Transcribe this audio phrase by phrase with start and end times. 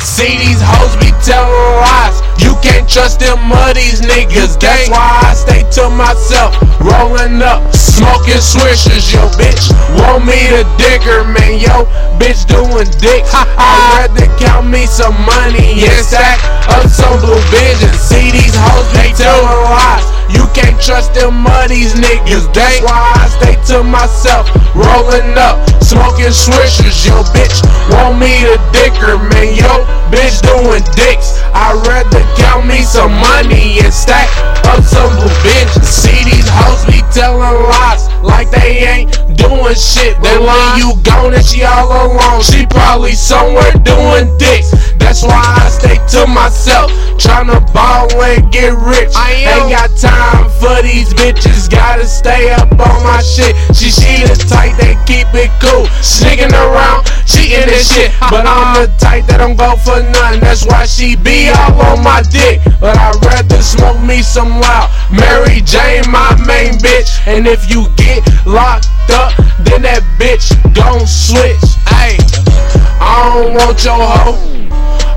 [0.00, 1.52] See these hoes be telling
[1.82, 2.22] lies.
[2.42, 4.58] You can't trust them muddies niggas.
[4.60, 9.12] That's why I stay to myself, rolling up, smoking swishers.
[9.12, 11.58] Yo, bitch, want me to dick her, man.
[11.58, 11.86] Yo,
[12.18, 13.24] bitch doing dick.
[13.34, 16.57] I'd rather count me some money and stack
[21.18, 22.52] can't trust them niggas.
[22.54, 27.06] That's why I stay to myself, rolling up, smoking swishers.
[27.06, 29.54] Yo, bitch, want me to dick her, man.
[29.54, 31.40] Yo, bitch doing dicks.
[31.54, 34.28] I'd rather count me some money and stack
[34.66, 35.10] up some
[35.42, 35.84] bitches.
[35.84, 40.20] See these hoes be telling lies like they ain't doing shit.
[40.22, 44.70] Then when you gone and she all alone, she probably somewhere doing dicks.
[44.98, 49.10] That's why I stay to myself, tryna ball and get rich.
[49.16, 50.37] I ain't got time
[50.78, 53.54] for these bitches, gotta stay up on my shit.
[53.74, 58.12] She she the type that keep it cool, sneaking around, cheating and shit.
[58.30, 60.40] But I'm the type that don't go for nothing.
[60.40, 62.62] That's why she be all on my dick.
[62.80, 64.90] But I'd rather smoke me some loud.
[65.10, 67.10] Mary Jane, my main bitch.
[67.26, 69.34] And if you get locked up,
[69.66, 71.64] then that bitch gon' switch.
[71.90, 72.22] Ayy,
[73.02, 74.38] I don't want your hoe.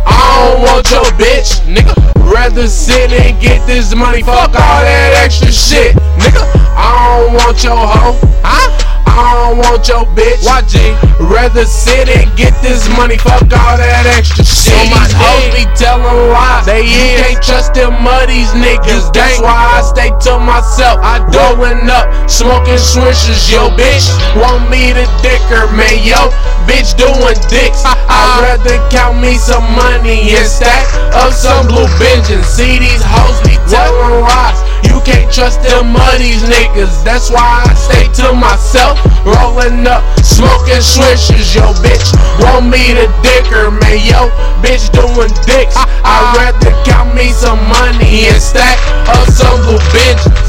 [0.10, 2.21] I don't want your bitch, nigga.
[2.32, 6.40] Rather sit and get this money, fuck all that extra shit, nigga.
[6.80, 8.92] I don't want your hoe, huh?
[9.12, 10.40] I don't want your bitch.
[10.48, 10.80] Why, G?
[11.20, 14.72] Rather sit and get this money, fuck all that extra shit.
[14.72, 16.64] So my hoes be telling lies.
[16.64, 19.12] They you can't trust them muddies niggas.
[19.12, 21.04] That's why I stay to myself.
[21.04, 23.52] I doing up, smoking swishers.
[23.52, 24.08] Yo, bitch,
[24.40, 26.00] want me to dick her, man.
[26.08, 26.32] Yo,
[26.64, 27.84] bitch doing dicks.
[27.84, 28.31] I'd
[28.72, 32.46] rather count me some money and stack up some blue benches.
[32.46, 34.60] See these hoes be telling lies.
[34.88, 37.04] You can't trust them muddies niggas.
[37.04, 39.00] That's why I stay to myself.
[39.26, 41.56] Rolling up, smoking swishers.
[41.56, 44.00] Yo, bitch, want me to dick her, man.
[44.04, 44.30] Yo,
[44.64, 45.76] bitch doing dicks.
[45.78, 50.41] I'd rather count me some money and stack up some blue benches.